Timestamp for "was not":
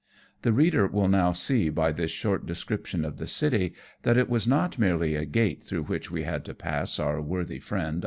4.31-4.79